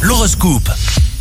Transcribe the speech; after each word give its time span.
L'horoscope. 0.00 0.70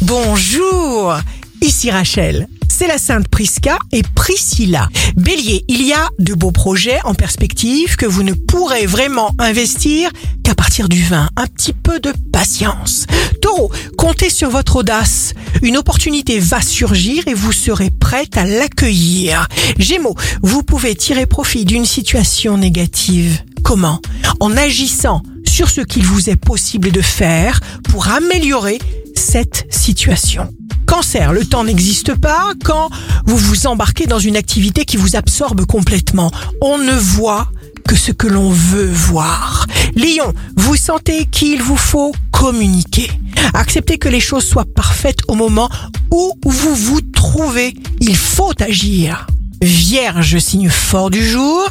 Bonjour, 0.01 1.13
ici 1.61 1.91
Rachel. 1.91 2.47
C'est 2.69 2.87
la 2.87 2.97
Sainte 2.97 3.27
Prisca 3.27 3.77
et 3.91 4.03
Priscilla. 4.15 4.87
Bélier, 5.17 5.65
il 5.67 5.85
y 5.85 5.91
a 5.91 6.07
de 6.17 6.33
beaux 6.33 6.51
projets 6.51 6.99
en 7.03 7.13
perspective 7.13 7.97
que 7.97 8.05
vous 8.05 8.23
ne 8.23 8.31
pourrez 8.31 8.85
vraiment 8.85 9.35
investir 9.37 10.11
qu'à 10.43 10.55
partir 10.55 10.87
du 10.87 11.03
20. 11.03 11.29
Un 11.35 11.47
petit 11.47 11.73
peu 11.73 11.99
de 11.99 12.13
patience. 12.31 13.05
Taureau, 13.41 13.69
comptez 13.97 14.29
sur 14.29 14.49
votre 14.49 14.77
audace. 14.77 15.33
Une 15.61 15.75
opportunité 15.75 16.39
va 16.39 16.61
surgir 16.61 17.27
et 17.27 17.33
vous 17.33 17.51
serez 17.51 17.89
prête 17.89 18.37
à 18.37 18.45
l'accueillir. 18.45 19.49
Gémeaux, 19.77 20.15
vous 20.41 20.63
pouvez 20.63 20.95
tirer 20.95 21.25
profit 21.25 21.65
d'une 21.65 21.85
situation 21.85 22.57
négative. 22.57 23.43
Comment? 23.61 23.99
En 24.39 24.55
agissant 24.55 25.21
sur 25.59 25.69
ce 25.69 25.81
qu'il 25.81 26.05
vous 26.05 26.29
est 26.29 26.37
possible 26.37 26.89
de 26.89 27.01
faire 27.01 27.59
pour 27.89 28.07
améliorer 28.07 28.79
cette 29.13 29.67
situation. 29.69 30.47
Cancer, 30.85 31.33
le 31.33 31.43
temps 31.43 31.65
n'existe 31.65 32.15
pas 32.15 32.53
quand 32.63 32.89
vous 33.25 33.35
vous 33.35 33.67
embarquez 33.67 34.05
dans 34.05 34.19
une 34.19 34.37
activité 34.37 34.85
qui 34.85 34.95
vous 34.95 35.17
absorbe 35.17 35.65
complètement. 35.65 36.31
On 36.61 36.77
ne 36.77 36.93
voit 36.93 37.49
que 37.85 37.97
ce 37.97 38.13
que 38.13 38.27
l'on 38.27 38.49
veut 38.51 38.89
voir. 38.89 39.67
Lion, 39.97 40.33
vous 40.55 40.77
sentez 40.77 41.25
qu'il 41.25 41.61
vous 41.61 41.75
faut 41.75 42.13
communiquer. 42.31 43.11
Acceptez 43.53 43.97
que 43.97 44.07
les 44.07 44.21
choses 44.21 44.45
soient 44.45 44.63
parfaites 44.63 45.19
au 45.27 45.35
moment 45.35 45.69
où 46.09 46.39
vous 46.45 46.75
vous 46.75 47.01
trouvez. 47.01 47.73
Il 47.99 48.15
faut 48.15 48.53
agir. 48.61 49.27
Vierge, 49.61 50.37
signe 50.39 50.69
fort 50.69 51.09
du 51.09 51.25
jour, 51.25 51.61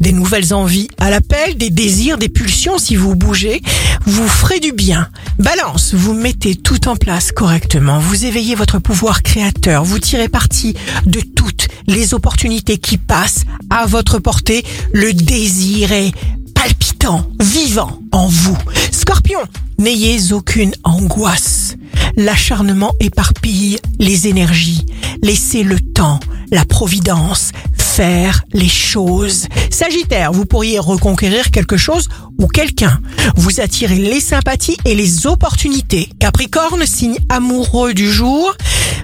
des 0.00 0.12
nouvelles 0.12 0.52
envies 0.52 0.88
à 0.98 1.08
l'appel, 1.08 1.56
des 1.56 1.70
désirs, 1.70 2.18
des 2.18 2.28
pulsions 2.28 2.78
si 2.78 2.94
vous 2.94 3.14
bougez, 3.14 3.62
vous 4.04 4.28
ferez 4.28 4.60
du 4.60 4.72
bien. 4.72 5.08
Balance, 5.38 5.94
vous 5.94 6.12
mettez 6.12 6.54
tout 6.54 6.88
en 6.88 6.96
place 6.96 7.32
correctement, 7.32 7.98
vous 8.00 8.26
éveillez 8.26 8.54
votre 8.54 8.78
pouvoir 8.78 9.22
créateur, 9.22 9.82
vous 9.84 9.98
tirez 9.98 10.28
parti 10.28 10.74
de 11.06 11.20
toutes 11.20 11.68
les 11.86 12.12
opportunités 12.12 12.76
qui 12.76 12.98
passent 12.98 13.44
à 13.70 13.86
votre 13.86 14.18
portée, 14.18 14.62
le 14.92 15.14
désir 15.14 15.92
est 15.92 16.12
palpitant, 16.54 17.30
vivant 17.40 18.00
en 18.12 18.26
vous. 18.26 18.58
Scorpion, 18.90 19.40
n'ayez 19.78 20.32
aucune 20.32 20.72
angoisse. 20.84 21.76
L'acharnement 22.16 22.92
éparpille 23.00 23.78
les 23.98 24.26
énergies. 24.26 24.84
Laissez 25.22 25.62
le 25.62 25.80
temps, 25.80 26.20
la 26.50 26.64
providence, 26.64 27.52
faire 27.76 28.44
les 28.52 28.68
choses. 28.68 29.46
Sagittaire, 29.70 30.32
vous 30.32 30.46
pourriez 30.46 30.78
reconquérir 30.78 31.50
quelque 31.50 31.76
chose 31.76 32.08
ou 32.38 32.46
quelqu'un. 32.46 33.00
Vous 33.36 33.60
attirez 33.60 33.96
les 33.96 34.20
sympathies 34.20 34.76
et 34.84 34.94
les 34.94 35.26
opportunités. 35.26 36.08
Capricorne, 36.20 36.86
signe 36.86 37.18
amoureux 37.28 37.94
du 37.94 38.10
jour, 38.10 38.54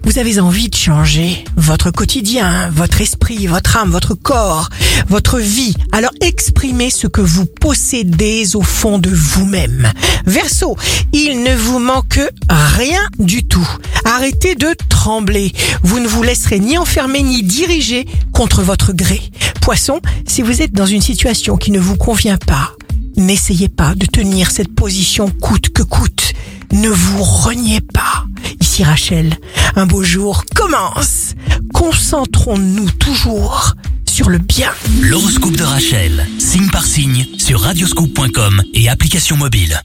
vous 0.04 0.18
avez 0.18 0.38
envie 0.38 0.68
de 0.68 0.76
changer 0.76 1.44
votre 1.56 1.90
quotidien, 1.90 2.70
votre 2.70 3.00
esprit, 3.00 3.46
votre 3.46 3.76
âme, 3.76 3.90
votre 3.90 4.14
corps, 4.14 4.68
votre 5.08 5.38
vie. 5.38 5.74
Alors 5.92 6.12
exprimez 6.20 6.90
ce 6.90 7.06
que 7.06 7.20
vous 7.20 7.46
possédez 7.46 8.54
au 8.54 8.62
fond 8.62 8.98
de 8.98 9.10
vous-même. 9.10 9.90
Verseau, 10.26 10.76
il 11.12 11.42
ne 11.42 11.54
vous 11.54 11.78
manque 11.78 12.20
rien 12.48 13.00
du 13.18 13.44
tout. 13.44 13.68
Arrêtez 14.04 14.54
de 14.54 14.74
trembler. 14.88 15.52
Vous 15.82 15.98
ne 15.98 16.06
vous 16.06 16.22
laisserez 16.22 16.60
ni 16.60 16.76
enfermer 16.76 17.22
ni 17.22 17.42
diriger 17.42 18.06
contre 18.32 18.62
votre 18.62 18.92
gré. 18.92 19.20
Poisson, 19.60 20.00
si 20.26 20.42
vous 20.42 20.60
êtes 20.60 20.72
dans 20.72 20.86
une 20.86 21.02
situation 21.02 21.56
qui 21.56 21.70
ne 21.70 21.80
vous 21.80 21.96
convient 21.96 22.38
pas, 22.38 22.72
n'essayez 23.16 23.70
pas 23.70 23.94
de 23.94 24.06
tenir 24.06 24.50
cette 24.50 24.74
position 24.74 25.30
coûte 25.30 25.70
que 25.70 25.82
coûte. 25.82 26.32
Ne 26.72 26.88
vous 26.88 27.22
reniez 27.22 27.80
pas. 27.80 28.13
Ici 28.74 28.82
Rachel, 28.82 29.38
un 29.76 29.86
beau 29.86 30.02
jour 30.02 30.44
commence. 30.52 31.34
Concentrons-nous 31.72 32.90
toujours 32.90 33.76
sur 34.04 34.28
le 34.28 34.38
bien. 34.38 34.68
L'horoscope 35.00 35.54
de 35.54 35.62
Rachel, 35.62 36.26
signe 36.40 36.68
par 36.70 36.84
signe, 36.84 37.24
sur 37.38 37.60
radioscoop.com 37.60 38.64
et 38.74 38.88
application 38.88 39.36
mobile. 39.36 39.80